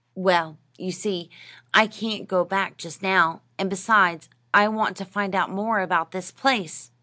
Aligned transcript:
"Well, 0.15 0.57
you 0.79 0.91
see, 0.91 1.29
I 1.75 1.85
can't 1.85 2.27
go 2.27 2.43
back 2.43 2.77
just 2.77 3.03
now; 3.03 3.41
and 3.59 3.69
besides, 3.69 4.29
I 4.51 4.67
want 4.67 4.97
to 4.97 5.05
find 5.05 5.35
out 5.35 5.51
more 5.51 5.79
about 5.79 6.09
this 6.11 6.31
place. 6.31 6.89